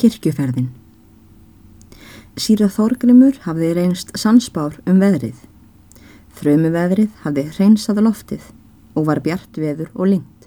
Kirkjuferðin 0.00 0.70
Síra 2.40 2.70
Þorgrimur 2.72 3.36
hafði 3.44 3.66
reynst 3.76 4.14
sansbár 4.16 4.78
um 4.88 4.96
veðrið. 5.02 5.34
Frömu 6.32 6.70
veðrið 6.72 7.10
hafði 7.20 7.42
hreinsaða 7.50 8.06
loftið 8.06 8.46
og 8.96 9.04
var 9.10 9.18
bjart 9.26 9.58
veður 9.60 9.90
og 9.92 10.08
lingt, 10.14 10.46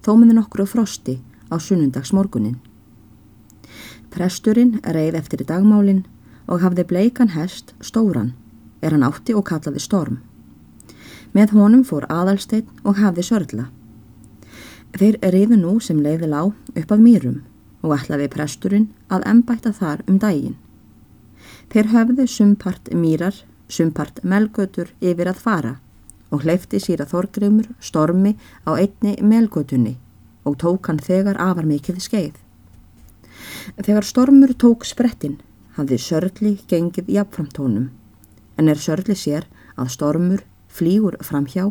þó 0.00 0.14
meði 0.16 0.38
nokkru 0.38 0.64
frosti 0.70 1.18
á 1.52 1.60
sunnundagsmorgunin. 1.60 2.54
Presturinn 4.14 4.78
reið 4.80 5.18
eftir 5.20 5.42
í 5.44 5.48
dagmálinn 5.50 6.06
og 6.48 6.64
hafði 6.64 6.86
bleikan 6.88 7.34
hest 7.34 7.74
stóran, 7.84 8.30
er 8.80 8.96
hann 8.96 9.04
átti 9.04 9.36
og 9.36 9.44
kallaði 9.50 9.82
storm. 9.84 10.22
Með 11.36 11.52
honum 11.58 11.84
fór 11.84 12.08
aðalsteinn 12.08 12.72
og 12.80 12.96
hafði 13.02 13.26
sörla. 13.28 13.68
Þeir 14.96 15.20
riðu 15.36 15.60
nú 15.60 15.74
sem 15.84 16.00
leiði 16.00 16.32
lág 16.32 16.56
upp 16.72 16.96
af 16.96 17.04
mýrum 17.04 17.42
og 17.86 17.94
ætlaði 17.96 18.28
presturinn 18.32 18.88
að 19.12 19.26
embætta 19.30 19.72
þar 19.72 20.02
um 20.10 20.18
daginn. 20.22 20.56
Þeir 21.70 21.90
höfðu 21.94 22.26
sumpart 22.30 22.90
mýrar, 22.94 23.36
sumpart 23.68 24.22
melgötur 24.22 24.90
yfir 25.00 25.30
að 25.30 25.42
fara 25.42 25.74
og 26.34 26.42
hleyfti 26.42 26.80
síra 26.82 27.06
þorgrymur 27.06 27.70
stormi 27.80 28.34
á 28.66 28.74
einni 28.74 29.14
melgötunni 29.22 29.96
og 30.46 30.58
tók 30.62 30.90
hann 30.90 31.02
þegar 31.02 31.38
afar 31.42 31.66
mikið 31.66 32.02
skeið. 32.02 32.34
Þegar 33.82 34.06
stormur 34.06 34.54
tók 34.54 34.86
sprettin 34.86 35.38
hafði 35.78 35.98
sörli 36.02 36.52
gengið 36.70 37.10
jafnframtónum 37.18 37.88
en 38.56 38.70
er 38.72 38.80
sörli 38.80 39.16
sér 39.18 39.46
að 39.76 39.92
stormur 39.94 40.44
flýgur 40.72 41.18
framhjá 41.22 41.70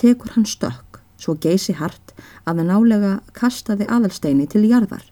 tekur 0.00 0.34
hann 0.34 0.48
stökk 0.48 1.02
svo 1.20 1.36
geysi 1.40 1.76
hart 1.78 2.14
að 2.44 2.60
það 2.60 2.70
nálega 2.70 3.12
kastaði 3.36 3.88
aðalsteini 3.90 4.46
til 4.50 4.64
jarðar 4.70 5.04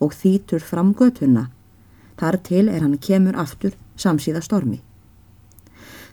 og 0.00 0.14
þýtur 0.16 0.64
fram 0.64 0.94
götuna. 0.94 1.48
Þar 2.20 2.36
til 2.44 2.66
er 2.68 2.82
hann 2.84 2.98
kemur 2.98 3.36
aftur 3.38 3.76
samsíða 4.00 4.42
stormi. 4.44 4.80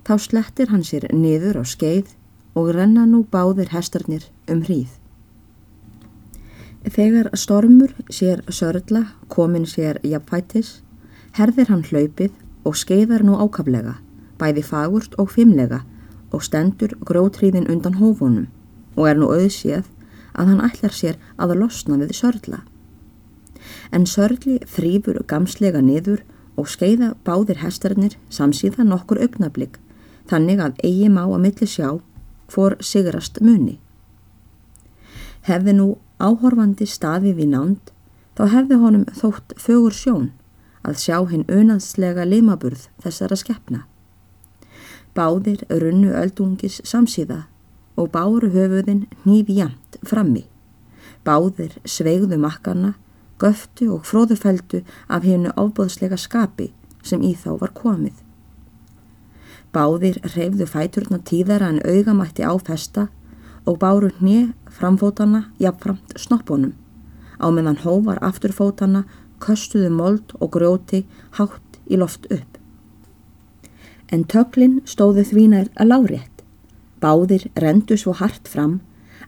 Þá 0.08 0.14
slettir 0.24 0.72
hann 0.72 0.86
sér 0.88 1.10
niður 1.12 1.60
á 1.60 1.64
skeið 1.68 2.14
og 2.56 2.72
renna 2.76 3.06
nú 3.06 3.26
báðir 3.32 3.74
hestarnir 3.74 4.28
um 4.48 4.64
hríð. 4.64 4.94
Þegar 6.88 7.34
stormur 7.36 7.92
sér 8.08 8.46
sörla 8.48 9.04
komin 9.28 9.68
sér 9.68 10.00
jafnfætis, 10.08 10.82
herðir 11.36 11.74
hann 11.74 11.84
hlaupið 11.84 12.32
og 12.64 12.78
skeiðar 12.80 13.26
nú 13.28 13.36
ákaflega, 13.36 13.98
bæði 14.40 14.64
fagurt 14.64 15.18
og 15.20 15.34
fimmlega 15.34 15.82
og 16.32 16.44
stendur 16.44 16.96
grótríðin 17.04 17.68
undan 17.72 18.00
hófunum 18.00 18.48
og 18.96 19.12
er 19.12 19.20
nú 19.20 19.30
auðséð 19.32 19.86
að 20.38 20.54
hann 20.54 20.64
ætlar 20.64 20.96
sér 20.96 21.20
að 21.38 21.56
losna 21.60 22.00
við 22.00 22.16
sörla 22.16 22.64
en 23.92 24.06
sörli 24.06 24.60
þrýfur 24.76 25.24
gamslega 25.28 25.82
niður 25.82 26.24
og 26.58 26.70
skeiða 26.72 27.14
báðir 27.26 27.62
hestarnir 27.62 28.18
samsíða 28.34 28.86
nokkur 28.88 29.22
augnablík 29.22 29.78
þannig 30.30 30.64
að 30.64 30.80
eigi 30.84 31.10
má 31.10 31.24
að 31.26 31.44
milli 31.46 31.68
sjá 31.70 31.90
hvor 32.52 32.76
sigrast 32.80 33.42
muni. 33.44 33.78
Hefði 35.48 35.76
nú 35.78 35.88
áhorfandi 36.20 36.88
staði 36.90 37.34
við 37.38 37.54
nánd 37.54 37.94
þá 38.38 38.44
hefði 38.54 38.80
honum 38.82 39.06
þótt 39.20 39.56
fögur 39.62 39.96
sjón 39.96 40.32
að 40.88 41.00
sjá 41.04 41.18
hinn 41.30 41.46
unaðslega 41.52 42.26
limaburð 42.28 42.88
þessara 43.04 43.38
skeppna. 43.40 43.86
Báðir 45.18 45.64
runnu 45.70 46.14
öldungis 46.16 46.82
samsíða 46.86 47.46
og 47.98 48.12
báru 48.14 48.52
höfuðin 48.54 49.08
nýfi 49.26 49.58
jamt 49.58 49.98
frammi. 50.06 50.46
Báðir 51.26 51.80
sveigðu 51.86 52.38
makkarna 52.40 52.94
göftu 53.40 53.92
og 53.94 54.06
fróðufældu 54.06 54.84
af 55.10 55.24
hennu 55.24 55.52
ábúðslega 55.58 56.18
skapi 56.18 56.72
sem 57.04 57.22
í 57.22 57.34
þá 57.36 57.58
var 57.62 57.74
komið. 57.78 58.16
Báðir 59.74 60.18
reyfðu 60.34 60.66
fæturna 60.66 61.20
tíðara 61.22 61.70
en 61.74 61.82
augamætti 61.86 62.46
áfesta 62.48 63.08
og 63.68 63.80
báru 63.82 64.10
hnið 64.20 64.54
framfótana 64.72 65.48
jafnframt 65.60 66.16
snoppunum. 66.18 66.74
Á 67.38 67.48
meðan 67.54 67.82
hóvar 67.84 68.22
afturfótana 68.26 69.04
köstuðu 69.44 69.92
mold 69.94 70.34
og 70.40 70.52
grjóti 70.56 71.04
hátt 71.38 71.78
í 71.86 72.00
loft 72.00 72.26
upp. 72.32 72.58
En 74.10 74.24
töklinn 74.24 74.82
stóðu 74.88 75.28
þvínar 75.28 75.70
að 75.76 75.92
lárétt. 75.92 76.44
Báðir 77.04 77.50
rendu 77.60 77.98
svo 78.00 78.16
hart 78.18 78.48
fram 78.48 78.80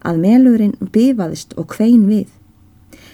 að 0.02 0.22
melurinn 0.24 0.78
bifaðist 0.94 1.54
og 1.60 1.70
kvein 1.76 2.08
við 2.08 2.32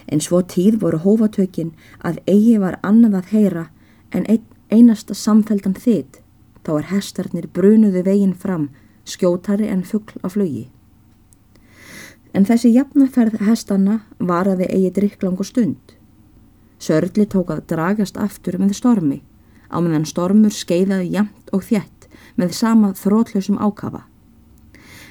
en 0.08 0.22
svo 0.22 0.42
tíð 0.42 0.80
voru 0.82 1.00
hófatökin 1.02 1.74
að 2.06 2.22
eigi 2.30 2.58
var 2.62 2.78
annað 2.84 3.20
að 3.20 3.32
heyra 3.34 3.66
en 4.12 4.26
ein, 4.30 4.44
einasta 4.70 5.14
samfeldan 5.14 5.76
þitt, 5.78 6.22
þá 6.66 6.72
er 6.78 6.90
hestarnir 6.94 7.50
brunuðu 7.54 8.04
veginn 8.06 8.34
fram, 8.34 8.70
skjótari 9.06 9.68
en 9.70 9.84
fuggl 9.86 10.18
á 10.26 10.28
flugi. 10.30 10.70
En 12.34 12.46
þessi 12.46 12.74
jafnaferð 12.76 13.40
hestana 13.48 14.02
varaði 14.20 14.68
eigi 14.68 14.92
drikklangu 14.98 15.46
stund. 15.48 15.94
Sörli 16.80 17.26
tók 17.26 17.54
að 17.54 17.64
dragast 17.72 18.18
aftur 18.20 18.58
með 18.60 18.76
stormi, 18.82 19.22
á 19.72 19.80
meðan 19.80 20.08
stormur 20.10 20.54
skeiðaði 20.54 21.14
jamt 21.16 21.54
og 21.56 21.64
þjætt 21.64 22.10
með 22.36 22.52
sama 22.58 22.92
þrótlausum 22.98 23.62
ákafa. 23.62 24.04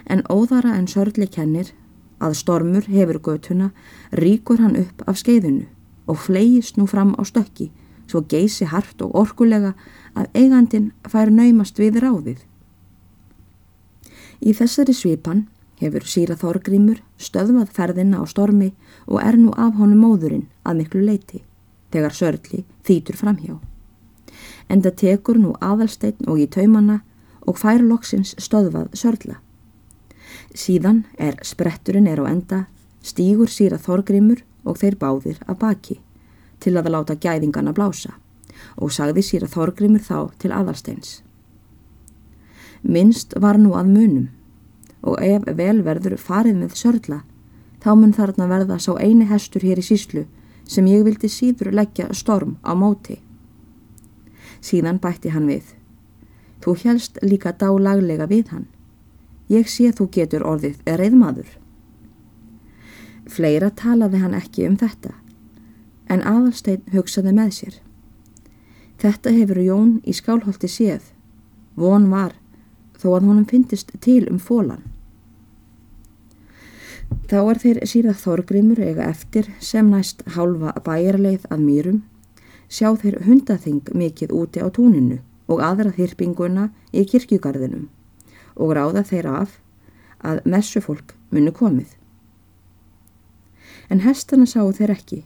En 0.06 0.21
óðara 0.28 0.75
en 0.76 0.87
Sörli 0.91 1.26
kennir 1.31 1.72
að 2.20 2.36
stormur 2.38 2.86
hefur 2.88 3.20
götuna, 3.20 3.70
ríkur 4.12 4.60
hann 4.62 4.76
upp 4.80 5.02
af 5.06 5.19
skeiðinu 5.20 5.66
og 6.06 6.20
flegist 6.20 6.76
nú 6.76 6.86
fram 6.86 7.14
á 7.16 7.22
stökki, 7.25 7.70
svo 8.06 8.25
geysi 8.28 8.69
hart 8.69 9.02
og 9.02 9.14
orkulega 9.16 9.72
að 10.14 10.28
eigandin 10.34 10.92
fær 11.08 11.32
naumast 11.32 11.78
við 11.80 12.00
ráðið. 12.04 12.44
Í 14.44 14.52
þessari 14.52 14.92
svipan 14.92 15.47
hefur 15.80 16.04
síra 16.08 16.36
Þorgrímur 16.38 17.00
stöðvað 17.19 17.72
ferðina 17.75 18.20
á 18.20 18.25
stormi 18.28 18.72
og 19.06 19.20
er 19.22 19.38
nú 19.41 19.54
af 19.56 19.78
honum 19.78 20.04
móðurinn 20.04 20.48
að 20.64 20.82
miklu 20.82 21.04
leiti, 21.04 21.41
þegar 21.91 22.14
sörli 22.14 22.64
þýtur 22.84 23.19
framhjá. 23.19 23.56
Enda 24.69 24.91
tekur 24.91 25.38
nú 25.41 25.54
aðalsteinn 25.60 26.28
og 26.28 26.41
í 26.41 26.46
taumana 26.48 27.00
og 27.44 27.58
fær 27.60 27.82
loksins 27.84 28.34
stöðvað 28.41 28.94
sörla. 28.96 29.41
Síðan 30.54 31.03
er 31.19 31.41
spretturinn 31.42 32.06
er 32.06 32.20
á 32.22 32.31
enda, 32.31 32.59
stígur 33.03 33.50
síra 33.50 33.75
þorgrimur 33.75 34.44
og 34.62 34.78
þeir 34.78 34.97
báðir 35.00 35.41
að 35.50 35.59
baki 35.59 35.97
til 36.62 36.76
að 36.78 36.92
láta 36.94 37.16
gæðingana 37.19 37.75
blása 37.75 38.15
og 38.78 38.93
sagði 38.94 39.25
síra 39.26 39.48
þorgrimur 39.50 40.04
þá 40.06 40.31
til 40.38 40.53
aðalsteins. 40.54 41.25
Minst 42.87 43.34
var 43.43 43.59
nú 43.59 43.75
að 43.75 43.91
munum 43.97 44.28
og 45.03 45.19
ef 45.26 45.43
vel 45.59 45.82
verður 45.82 46.14
farið 46.22 46.60
með 46.62 46.78
sörla 46.78 47.19
þá 47.82 47.91
mun 47.98 48.14
þarna 48.14 48.47
verða 48.48 48.78
sá 48.78 48.93
eini 48.94 49.26
hestur 49.28 49.66
hér 49.66 49.82
í 49.82 49.84
síslu 49.84 50.22
sem 50.70 50.87
ég 50.87 51.03
vildi 51.04 51.28
síður 51.28 51.75
leggja 51.75 52.06
storm 52.14 52.56
á 52.62 52.72
móti. 52.78 53.19
Síðan 54.64 55.03
bætti 55.03 55.34
hann 55.34 55.50
við. 55.50 55.75
Þú 56.62 56.76
helst 56.84 57.19
líka 57.26 57.53
dálaglega 57.53 58.31
við 58.31 58.54
hann 58.54 58.69
Ég 59.49 59.69
sé 59.69 59.91
þú 59.93 60.06
getur 60.09 60.44
orðið 60.49 60.78
reyðmaður. 60.88 61.49
Fleira 63.28 63.69
talaði 63.71 64.21
hann 64.22 64.37
ekki 64.37 64.65
um 64.69 64.77
þetta, 64.81 65.12
en 66.09 66.22
aðalstein 66.25 66.81
hugsaði 66.94 67.34
með 67.37 67.50
sér. 67.59 67.75
Þetta 69.00 69.32
hefur 69.37 69.60
Jón 69.60 69.91
í 70.09 70.15
skálholti 70.16 70.69
séð, 70.69 71.10
von 71.77 72.09
var, 72.09 72.32
þó 72.97 73.09
að 73.19 73.28
honum 73.28 73.47
fyndist 73.49 73.93
til 74.00 74.22
um 74.31 74.38
fólan. 74.41 74.81
Þá 77.28 77.38
er 77.43 77.61
þeir 77.61 77.81
síðan 77.88 78.21
þorgrimur 78.21 78.81
eiga 78.81 79.11
eftir 79.11 79.50
sem 79.61 79.91
næst 79.93 80.22
hálfa 80.37 80.72
bæjarleið 80.87 81.44
að 81.50 81.67
mýrum, 81.67 82.00
sjá 82.69 82.94
þeir 82.97 83.20
hundaþing 83.26 83.93
mikið 83.93 84.32
úti 84.32 84.64
á 84.64 84.73
túninu 84.73 85.20
og 85.52 85.61
aðra 85.61 85.93
þyrpinguna 85.93 86.70
í 86.97 87.05
kirkjugarðinum 87.08 87.90
og 88.56 88.74
ráða 88.76 89.04
þeirra 89.06 89.36
af 89.44 89.58
að 90.24 90.40
messufólk 90.48 91.14
munu 91.34 91.52
komið. 91.52 91.90
En 93.90 94.00
hestana 94.04 94.46
sáu 94.48 94.72
þeir 94.72 94.94
ekki 94.94 95.20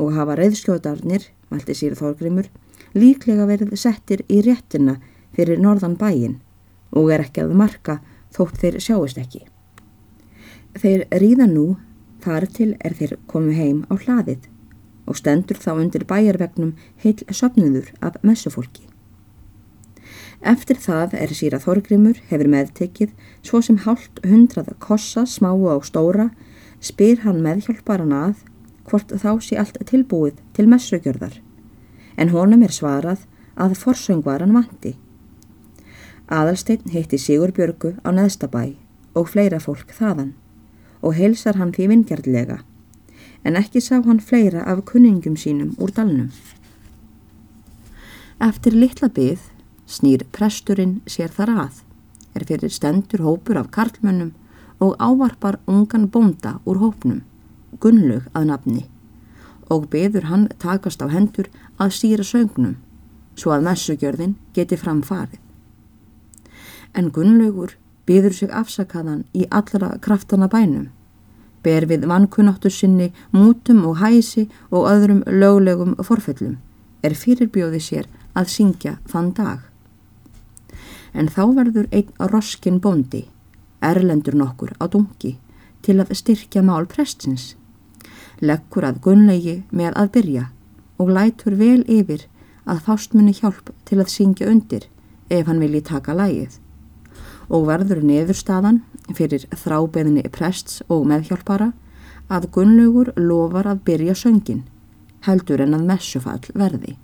og 0.00 0.12
hafa 0.16 0.36
reyðskjóðarnir, 0.38 1.28
valdi 1.50 1.76
síra 1.76 1.96
þórgrimur, 1.98 2.48
líklega 2.94 3.46
verið 3.48 3.74
settir 3.78 4.24
í 4.28 4.40
réttina 4.44 4.98
fyrir 5.34 5.60
norðan 5.62 5.96
bæin 5.98 6.40
og 6.94 7.10
er 7.14 7.24
ekki 7.24 7.44
að 7.44 7.54
marka 7.58 7.98
þótt 8.34 8.60
þeir 8.62 8.80
sjáist 8.82 9.20
ekki. 9.20 9.44
Þeir 10.74 11.06
ríða 11.22 11.46
nú, 11.50 11.76
þar 12.22 12.48
til 12.50 12.72
er 12.82 12.96
þeir 12.98 13.16
komið 13.30 13.60
heim 13.60 13.84
á 13.90 13.94
hlaðið 13.94 14.48
og 15.06 15.18
stendur 15.20 15.60
þá 15.60 15.70
undir 15.76 16.06
bæjarvegnum 16.08 16.74
heil 17.04 17.20
söpnuður 17.30 17.92
af 18.00 18.18
messufólki. 18.24 18.88
Eftir 20.44 20.76
það 20.76 21.14
er 21.16 21.30
síra 21.32 21.56
Þorgrimur 21.56 22.18
hefur 22.28 22.50
meðtekið 22.52 23.12
svo 23.40 23.62
sem 23.64 23.78
hálft 23.80 24.18
hundrað 24.28 24.74
kossa 24.82 25.24
smáu 25.24 25.64
á 25.72 25.80
stóra 25.80 26.26
spyr 26.84 27.22
hann 27.24 27.40
meðhjálparan 27.40 28.12
að 28.12 28.42
hvort 28.84 29.14
þá 29.22 29.30
sé 29.40 29.56
allt 29.56 29.78
tilbúið 29.88 30.42
til 30.52 30.66
messugjörðar 30.68 31.38
en 32.20 32.34
honum 32.34 32.66
er 32.66 32.74
svarað 32.76 33.24
að 33.56 33.72
forsöngvaran 33.80 34.52
vanti. 34.52 34.92
Aðalsteinn 36.28 36.92
hitti 36.92 37.16
Sigur 37.18 37.54
Björgu 37.56 37.94
á 38.04 38.12
neðstabæ 38.12 38.74
og 39.16 39.32
fleira 39.32 39.62
fólk 39.64 39.96
þaðan 39.96 40.34
og 41.00 41.16
heilsar 41.16 41.56
hann 41.56 41.72
því 41.72 41.88
vingjarlega 41.94 42.60
en 43.48 43.56
ekki 43.60 43.80
sá 43.80 43.96
hann 44.04 44.20
fleira 44.20 44.68
af 44.68 44.84
kunningum 44.92 45.40
sínum 45.40 45.72
úr 45.80 45.92
dalnum. 45.96 46.28
Eftir 48.44 48.76
litla 48.76 49.08
byð 49.08 49.53
snýr 49.94 50.24
presturinn 50.34 51.00
sér 51.06 51.32
þar 51.34 51.52
að, 51.66 51.76
er 52.34 52.46
fyrir 52.48 52.72
stendur 52.72 53.22
hópur 53.24 53.60
af 53.60 53.70
karlmönnum 53.74 54.32
og 54.82 54.96
ávarpar 54.98 55.60
ungan 55.66 56.08
bonda 56.10 56.58
úr 56.66 56.80
hópnum, 56.82 57.22
Gunnlaug 57.80 58.26
að 58.34 58.48
nafni, 58.50 58.82
og 59.70 59.88
byður 59.90 60.28
hann 60.30 60.48
takast 60.62 61.02
á 61.02 61.10
hendur 61.10 61.48
að 61.78 61.94
stýra 61.98 62.26
sögnum, 62.26 62.76
svo 63.34 63.54
að 63.54 63.66
messugjörðin 63.68 64.36
geti 64.54 64.78
framfarið. 64.78 65.40
En 66.94 67.10
Gunnlaugur 67.10 67.74
byður 68.06 68.36
sig 68.38 68.52
afsakaðan 68.52 69.24
í 69.34 69.46
allra 69.50 69.96
kraftana 70.00 70.48
bænum, 70.50 70.90
ber 71.64 71.88
við 71.90 72.06
vankunáttu 72.06 72.70
sinni, 72.70 73.12
mútum 73.32 73.84
og 73.88 73.98
hæsi 74.02 74.48
og 74.70 74.90
öðrum 74.90 75.24
löglegum 75.26 75.96
forfellum, 76.04 76.58
er 77.02 77.16
fyrirbjóði 77.18 77.80
sér 77.80 78.10
að 78.34 78.50
syngja 78.52 78.98
þann 79.10 79.32
dag. 79.34 79.73
En 81.14 81.30
þá 81.30 81.42
verður 81.54 81.88
einn 81.94 82.30
roskin 82.32 82.80
bondi, 82.82 83.24
erlendur 83.80 84.34
nokkur 84.34 84.74
á 84.82 84.90
dungi, 84.90 85.36
til 85.82 86.00
að 86.02 86.14
styrkja 86.18 86.64
mál 86.66 86.88
prestins. 86.90 87.54
Leggur 88.42 88.86
að 88.88 89.00
gunlegi 89.04 89.62
með 89.70 89.94
að 90.00 90.10
byrja 90.16 90.48
og 90.98 91.12
lætur 91.14 91.54
vel 91.60 91.84
yfir 91.90 92.26
að 92.64 92.82
fástmunni 92.88 93.34
hjálp 93.36 93.70
til 93.86 94.00
að 94.00 94.12
syngja 94.12 94.50
undir 94.50 94.88
ef 95.30 95.46
hann 95.46 95.62
vilji 95.62 95.84
taka 95.86 96.14
lægið 96.16 96.58
og 97.52 97.66
verður 97.68 98.02
neðurstaðan 98.08 98.82
fyrir 99.16 99.44
þrábeðinni 99.52 100.24
prests 100.32 100.82
og 100.88 101.04
meðhjálpara 101.10 101.72
að 102.32 102.48
Gunnlaugur 102.54 103.12
lofar 103.20 103.68
að 103.68 103.82
byrja 103.84 104.14
söngin, 104.16 104.62
heldur 105.26 105.60
en 105.60 105.76
að 105.76 105.88
messufall 105.90 106.40
verði. 106.54 106.96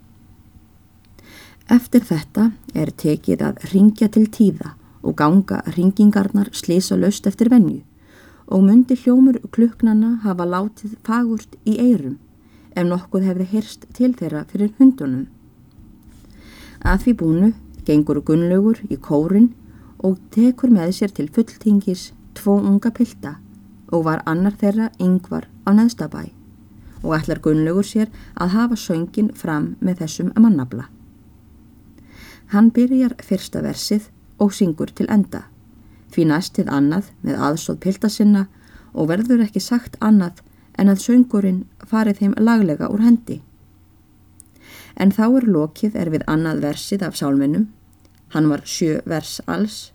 Eftir 1.71 2.03
þetta 2.03 2.49
er 2.75 2.91
tekið 2.99 3.43
að 3.47 3.59
ringja 3.71 4.09
til 4.11 4.25
tíða 4.27 4.73
og 5.07 5.15
ganga 5.21 5.61
ringingarnar 5.77 6.49
slísa 6.51 6.97
löst 6.99 7.29
eftir 7.31 7.51
venju 7.53 7.85
og 8.51 8.65
myndi 8.67 8.97
hljómur 8.99 9.39
klukknanna 9.55 10.17
hafa 10.25 10.49
látið 10.51 10.97
fagurt 11.07 11.55
í 11.63 11.77
eirum 11.79 12.19
ef 12.75 12.89
nokkuð 12.91 13.29
hefði 13.29 13.49
hyrst 13.53 13.87
til 13.95 14.11
þeirra 14.19 14.43
fyrir 14.51 14.75
hundunum. 14.81 15.29
Að 16.83 17.07
því 17.07 17.17
búnu 17.23 17.55
gengur 17.87 18.19
Gunnlaugur 18.27 18.83
í 18.91 18.99
kórin 18.99 19.53
og 20.03 20.19
tekur 20.35 20.75
með 20.75 20.97
sér 20.99 21.15
til 21.15 21.31
fulltingis 21.31 22.11
tvo 22.35 22.59
unga 22.59 22.91
pilda 22.91 23.37
og 23.95 24.09
var 24.11 24.27
annar 24.27 24.59
þeirra 24.59 24.91
yngvar 24.99 25.47
á 25.67 25.71
neðstabæ 25.71 26.31
og 27.05 27.13
ætlar 27.15 27.47
Gunnlaugur 27.47 27.87
sér 27.87 28.11
að 28.35 28.57
hafa 28.59 28.87
söngin 28.89 29.31
fram 29.31 29.77
með 29.79 30.03
þessum 30.03 30.35
mannabla. 30.35 30.91
Hann 32.51 32.71
byrjar 32.75 33.15
fyrsta 33.23 33.63
versið 33.63 34.09
og 34.39 34.55
syngur 34.55 34.91
til 34.91 35.07
enda, 35.09 35.45
því 36.11 36.27
næstið 36.31 36.71
annað 36.77 37.11
með 37.23 37.43
aðsóð 37.49 37.81
pilda 37.85 38.11
sinna 38.11 38.47
og 38.93 39.11
verður 39.13 39.45
ekki 39.47 39.63
sagt 39.63 39.99
annað 40.01 40.41
en 40.79 40.91
að 40.91 41.05
söngurinn 41.05 41.65
farið 41.87 42.23
þeim 42.23 42.35
laglega 42.39 42.89
úr 42.91 43.05
hendi. 43.07 43.41
En 44.97 45.13
þá 45.15 45.27
er 45.29 45.47
lokið 45.47 45.97
er 45.97 46.11
við 46.11 46.27
annað 46.27 46.65
versið 46.67 47.07
af 47.07 47.17
sálmennum 47.17 47.69
hann 48.31 48.49
var 48.49 48.63
sjö 48.65 49.01
vers 49.07 49.41
alls, 49.47 49.93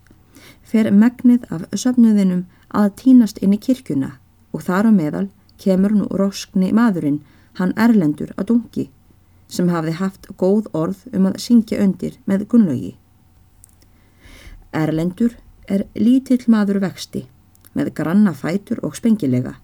fer 0.62 0.90
megnið 0.92 1.46
af 1.52 1.64
söfnuðinum 1.72 2.44
að 2.80 2.92
týnast 3.02 3.40
inn 3.42 3.54
í 3.56 3.60
kirkjuna 3.66 4.16
og 4.52 4.64
þar 4.66 4.90
á 4.90 4.92
meðal 4.92 5.26
kemur 5.62 5.94
nú 5.96 6.08
roskni 6.20 6.72
maðurinn, 6.76 7.22
hann 7.56 7.72
Erlendur 7.80 8.34
að 8.36 8.50
dungi, 8.50 8.84
sem 9.48 9.68
hafði 9.70 9.96
haft 10.00 10.28
góð 10.40 10.70
orð 10.74 11.04
um 11.14 11.28
að 11.30 11.40
syngja 11.42 11.80
undir 11.82 12.18
með 12.26 12.46
gunnlögi. 12.52 12.94
Erlendur 14.76 15.36
er 15.68 15.86
lítill 15.94 16.42
maður 16.52 16.82
vexti, 16.84 17.26
með 17.74 17.92
granna 17.98 18.32
fætur 18.34 18.82
og 18.86 18.96
spengilega, 18.98 19.56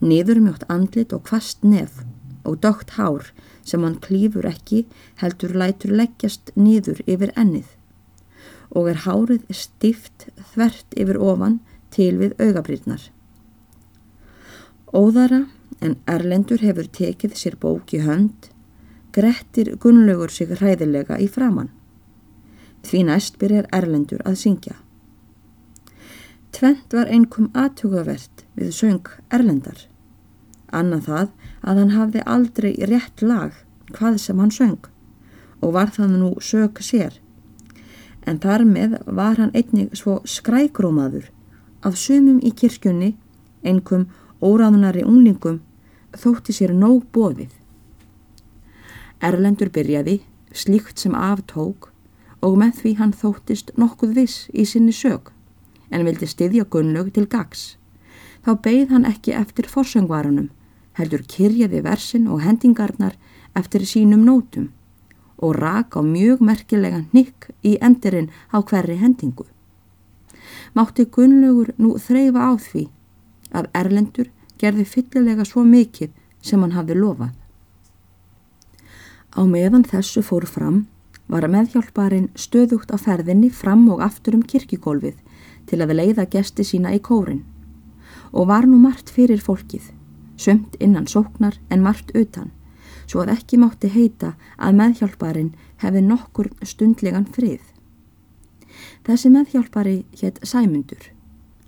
niðurmjótt 0.00 0.66
andlit 0.72 1.12
og 1.12 1.24
kvast 1.28 1.64
nef 1.64 2.02
og 2.48 2.60
dögt 2.62 2.96
hár 2.96 3.32
sem 3.66 3.82
hann 3.84 3.98
klýfur 4.00 4.46
ekki 4.48 4.84
heldur 5.20 5.54
lætur 5.58 5.92
leggjast 6.00 6.52
niður 6.56 7.02
yfir 7.06 7.34
ennið 7.36 7.74
og 8.76 8.90
er 8.90 9.02
hárið 9.04 9.46
stift 9.54 10.28
þvert 10.52 10.96
yfir 11.00 11.18
ofan 11.24 11.58
til 11.94 12.14
við 12.20 12.34
augabrýrnar. 12.42 13.00
Óðara 14.92 15.46
en 15.84 15.96
Erlendur 16.08 16.60
hefur 16.64 16.88
tekið 16.92 17.36
sér 17.38 17.56
bók 17.60 17.94
í 17.96 18.02
hönd, 18.04 18.50
grettir 19.18 19.74
Gunnlaugur 19.82 20.32
sig 20.32 20.54
hræðilega 20.54 21.18
í 21.18 21.28
framann. 21.28 21.70
Því 22.86 23.04
næst 23.10 23.38
byrjar 23.42 23.68
Erlendur 23.74 24.22
að 24.24 24.40
syngja. 24.44 24.78
Tvent 26.54 26.94
var 26.94 27.10
einkum 27.12 27.50
aðtugavert 27.52 28.46
við 28.56 28.72
söng 28.74 29.12
Erlendar. 29.34 29.84
Annað 30.72 31.08
það 31.10 31.28
að 31.62 31.80
hann 31.82 31.96
hafði 31.96 32.26
aldrei 32.26 32.72
rétt 32.88 33.22
lag 33.22 33.56
hvað 33.92 34.20
sem 34.22 34.38
hann 34.38 34.54
söng 34.54 34.92
og 35.58 35.72
var 35.74 35.90
það 35.90 36.20
nú 36.20 36.34
sög 36.44 36.78
sér 36.84 37.18
en 38.28 38.38
þar 38.42 38.64
með 38.68 38.96
var 39.06 39.38
hann 39.40 39.54
einnig 39.56 39.94
svo 39.96 40.18
skrækrómaður 40.28 41.30
að 41.86 41.96
sumum 42.02 42.40
í 42.44 42.52
kirkjunni, 42.52 43.14
einhverjum 43.64 44.08
óráðunari 44.42 45.04
unglingum, 45.06 45.60
þótti 46.14 46.54
sér 46.54 46.74
nóg 46.74 47.06
bóðið. 47.14 47.52
Erlendur 49.18 49.70
byrjaði, 49.74 50.20
slíkt 50.54 51.00
sem 51.02 51.14
aftók 51.18 51.90
og 52.42 52.54
með 52.60 52.76
því 52.82 52.92
hann 53.00 53.14
þóttist 53.18 53.72
nokkuð 53.74 54.14
viss 54.20 54.46
í 54.54 54.62
sinni 54.68 54.94
sög, 54.94 55.32
en 55.90 56.06
vildi 56.06 56.28
styðja 56.30 56.68
Gunnlaug 56.70 57.10
til 57.16 57.26
gags. 57.26 57.76
Þá 58.46 58.52
beigð 58.62 58.94
hann 58.94 59.08
ekki 59.08 59.34
eftir 59.34 59.66
forsöngvarunum, 59.66 60.52
heldur 60.94 61.24
kyrjaði 61.26 61.82
versin 61.82 62.28
og 62.30 62.44
hendingarnar 62.46 63.18
eftir 63.58 63.86
sínum 63.86 64.22
nótum 64.26 64.70
og 65.38 65.54
rak 65.54 65.94
á 65.94 66.02
mjög 66.02 66.40
merkilega 66.42 67.04
nikk 67.14 67.50
í 67.62 67.76
endurinn 67.82 68.30
á 68.50 68.58
hverri 68.62 68.98
hendingu. 68.98 69.46
Mátti 70.74 71.06
Gunnlaugur 71.06 71.74
nú 71.78 71.94
þreyfa 71.98 72.50
á 72.50 72.52
því 72.58 72.88
að 73.54 73.68
Erlendur 73.74 74.30
gerði 74.58 74.84
fyllilega 74.84 75.46
svo 75.46 75.62
mikið 75.64 76.10
sem 76.42 76.62
hann 76.62 76.74
hafði 76.74 76.98
lofað. 76.98 77.34
Á 79.38 79.46
meðan 79.46 79.84
þessu 79.86 80.24
fór 80.26 80.48
fram 80.50 80.78
var 81.30 81.44
meðhjálparinn 81.46 82.32
stöðugt 82.34 82.90
á 82.90 82.98
ferðinni 82.98 83.52
fram 83.54 83.84
og 83.94 84.02
aftur 84.02 84.34
um 84.34 84.42
kirkigólfið 84.42 85.20
til 85.70 85.78
að 85.84 85.94
leiða 85.94 86.24
gesti 86.32 86.66
sína 86.66 86.90
í 86.96 86.98
kórin 86.98 87.44
og 88.32 88.48
var 88.50 88.66
nú 88.66 88.80
margt 88.82 89.12
fyrir 89.14 89.38
fólkið, 89.38 89.92
sömt 90.34 90.74
innan 90.82 91.06
sóknar 91.06 91.60
en 91.70 91.84
margt 91.86 92.10
utan 92.18 92.50
svo 93.06 93.22
að 93.22 93.36
ekki 93.36 93.60
mátti 93.62 93.92
heita 93.94 94.34
að 94.58 94.78
meðhjálparinn 94.80 95.54
hefði 95.84 96.02
nokkur 96.04 96.50
stundlegan 96.66 97.28
frið. 97.30 97.62
Þessi 99.06 99.30
meðhjálpari 99.32 100.02
hétt 100.20 100.42
Sæmundur, 100.42 101.12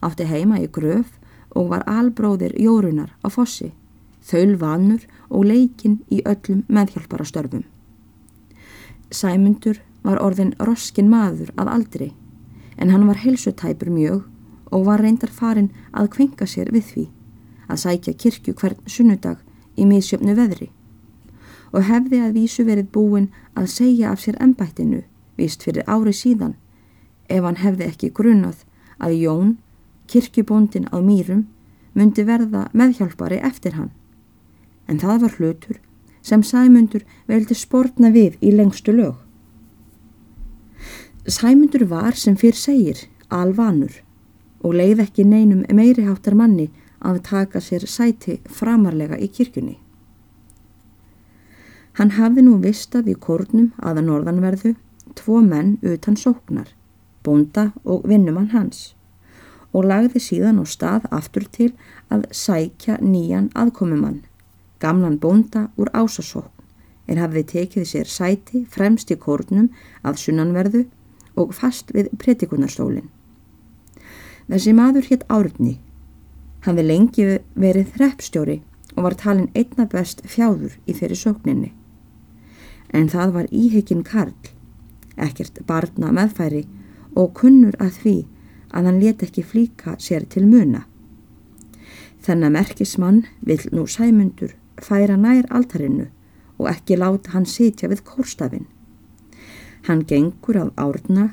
átti 0.02 0.26
heima 0.26 0.58
í 0.60 0.66
gröf 0.66 1.14
og 1.54 1.70
var 1.70 1.86
albróðir 1.86 2.58
Jórunar 2.58 3.14
á 3.24 3.28
fossi, 3.30 3.70
þaul 4.24 4.56
vanur 4.60 5.06
og 5.28 5.46
leikin 5.46 6.00
í 6.10 6.22
öllum 6.26 6.64
meðhjálparastörfum. 6.68 7.64
Sæmundur 9.10 9.80
var 10.02 10.20
orðin 10.22 10.54
roskin 10.58 11.10
maður 11.10 11.52
að 11.56 11.72
aldri, 11.76 12.10
en 12.76 12.90
hann 12.90 13.06
var 13.08 13.22
helsutæpur 13.24 13.90
mjög 13.90 14.26
og 14.70 14.84
var 14.86 15.02
reyndar 15.02 15.32
farin 15.34 15.72
að 15.92 16.12
kvenka 16.16 16.46
sér 16.46 16.70
við 16.72 16.84
því 16.92 17.06
að 17.70 17.82
sækja 17.84 18.18
kirkju 18.24 18.54
hvern 18.54 18.84
sunnudag 18.86 19.40
í 19.76 19.86
miðsjöfnu 19.86 20.36
veðri 20.38 20.70
og 21.70 21.86
hefði 21.86 22.20
að 22.24 22.34
vísu 22.34 22.64
verið 22.66 22.90
búin 22.94 23.28
að 23.54 23.70
segja 23.70 24.10
af 24.10 24.22
sér 24.24 24.38
ennbættinu, 24.42 25.04
vist 25.38 25.62
fyrir 25.62 25.86
ári 25.86 26.12
síðan, 26.14 26.56
ef 27.30 27.44
hann 27.46 27.60
hefði 27.62 27.86
ekki 27.86 28.10
grunnað 28.14 28.64
að 28.98 29.16
Jón, 29.20 29.52
kirkjubóndin 30.10 30.90
á 30.90 30.98
mýrum, 30.98 31.46
myndi 31.94 32.24
verða 32.26 32.66
meðhjálpari 32.74 33.38
eftir 33.38 33.78
hann. 33.78 33.92
En 34.90 34.98
það 34.98 35.24
var 35.24 35.36
hlutur 35.38 35.80
sem 36.26 36.42
Sæmundur 36.44 37.06
veldi 37.30 37.56
spórna 37.56 38.10
við 38.12 38.36
í 38.44 38.52
lengstu 38.52 38.92
lög. 38.92 39.14
Sæmundur 41.26 41.86
var 41.88 42.18
sem 42.18 42.36
fyrr 42.36 42.58
segir 42.58 43.06
alvanur 43.30 44.00
og 44.60 44.74
leið 44.76 45.04
ekki 45.06 45.24
neinum 45.24 45.62
meiriháttar 45.70 46.36
manni 46.36 46.68
að 47.00 47.22
taka 47.28 47.62
sér 47.64 47.86
sæti 47.88 48.40
framarlega 48.44 49.16
í 49.16 49.30
kirkjunni. 49.32 49.78
Hann 51.98 52.14
hafði 52.16 52.44
nú 52.44 52.58
vistað 52.62 53.10
í 53.12 53.16
kórnum 53.16 53.72
aða 53.78 54.04
norðanverðu 54.04 54.74
tvo 55.18 55.40
menn 55.44 55.76
utan 55.82 56.16
sóknar, 56.16 56.68
bonda 57.24 57.70
og 57.84 58.06
vinnumann 58.08 58.52
hans 58.54 58.94
og 59.72 59.86
lagði 59.86 60.22
síðan 60.22 60.58
á 60.62 60.64
stað 60.66 61.06
aftur 61.14 61.46
til 61.46 61.70
að 62.10 62.24
sækja 62.34 62.98
nýjan 63.02 63.50
aðkomumann, 63.54 64.24
gamlan 64.80 65.18
bonda 65.20 65.68
úr 65.76 65.90
ásasókn, 65.92 66.50
en 67.10 67.18
hafði 67.18 67.44
tekið 67.54 67.86
sér 67.86 68.08
sæti 68.08 68.64
fremst 68.70 69.10
í 69.10 69.16
kórnum 69.18 69.70
að 70.06 70.20
sunnanverðu 70.24 70.84
og 71.40 71.54
fast 71.54 71.90
við 71.94 72.10
pretikunarstólinn. 72.18 73.08
Þessi 74.50 74.74
maður 74.74 75.06
hétt 75.10 75.26
Árni. 75.30 75.78
Hann 76.64 76.76
við 76.76 76.88
lengi 76.90 77.26
verið 77.54 77.92
þreppstjóri 77.94 78.56
og 78.96 79.04
var 79.06 79.16
talin 79.18 79.50
einna 79.54 79.86
best 79.90 80.24
fjáður 80.26 80.74
í 80.86 80.96
þeirri 80.96 81.18
sókninni. 81.18 81.70
En 82.90 83.08
það 83.08 83.34
var 83.36 83.52
íhegin 83.54 84.02
Karl, 84.04 84.34
ekkert 85.16 85.62
barna 85.66 86.10
meðfæri 86.12 86.64
og 87.14 87.32
kunnur 87.38 87.78
að 87.78 88.00
því 88.02 88.16
að 88.74 88.88
hann 88.90 89.00
let 89.02 89.22
ekki 89.26 89.46
flíka 89.46 89.96
sér 89.98 90.26
til 90.30 90.46
muna. 90.46 90.84
Þennan 92.20 92.58
merkismann 92.58 93.22
vil 93.46 93.62
nú 93.72 93.86
sæmundur 93.88 94.52
færa 94.84 95.16
nær 95.16 95.46
altarinnu 95.50 96.08
og 96.60 96.68
ekki 96.70 96.98
láta 97.00 97.34
hann 97.34 97.46
sitja 97.46 97.88
við 97.88 98.04
kórstafinn. 98.04 98.66
Hann 99.88 100.04
gengur 100.04 100.58
af 100.60 100.72
árna 100.76 101.30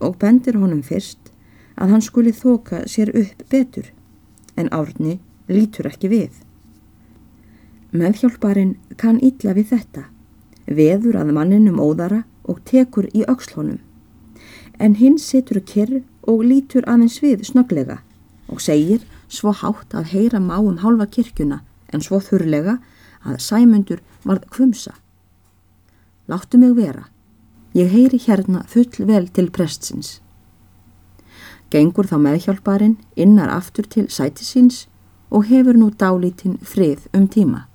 og 0.00 0.18
bendir 0.20 0.58
honum 0.60 0.82
fyrst 0.84 1.32
að 1.76 1.94
hann 1.94 2.04
skuli 2.04 2.32
þoka 2.32 2.84
sér 2.88 3.12
upp 3.16 3.46
betur 3.52 3.88
en 4.56 4.68
árni 4.72 5.18
lítur 5.48 5.88
ekki 5.88 6.10
við. 6.12 6.32
Meðhjálparinn 7.96 8.76
kann 9.00 9.20
illa 9.24 9.54
við 9.56 9.70
þetta, 9.72 10.08
veður 10.66 11.20
að 11.22 11.32
manninum 11.36 11.80
óðara 11.80 12.24
og 12.44 12.60
tekur 12.68 13.08
í 13.14 13.24
aukslónum. 13.24 13.78
En 14.78 14.96
hinn 15.00 15.16
situr 15.18 15.62
kyrr 15.64 16.02
og 16.28 16.42
lítur 16.44 16.84
aðeins 16.90 17.20
við 17.22 17.46
snöglega 17.48 18.02
og 18.52 18.60
segir 18.60 19.06
svo 19.28 19.54
hátt 19.54 19.94
að 19.96 20.12
heyra 20.12 20.40
má 20.42 20.58
um 20.60 20.76
hálfa 20.82 21.06
kirkjuna 21.16 21.62
en 21.92 22.02
svo 22.02 22.20
þurrlega 22.20 22.78
að 23.26 23.40
sæmundur 23.42 24.02
varð 24.24 24.46
kvumsa. 24.50 24.94
Láttu 26.26 26.58
mig 26.58 26.74
vera. 26.76 27.06
Ég 27.74 27.90
heyri 27.92 28.18
hérna 28.18 28.64
full 28.66 29.06
vel 29.06 29.28
til 29.28 29.50
prestsins. 29.50 30.20
Gengur 31.70 32.06
þá 32.06 32.16
meðhjálparinn 32.22 32.96
innar 33.16 33.50
aftur 33.50 33.86
til 33.90 34.06
sætisins 34.10 34.86
og 35.30 35.48
hefur 35.50 35.76
nú 35.76 35.90
dálítinn 35.90 36.58
frið 36.62 37.08
um 37.14 37.26
tíma. 37.28 37.66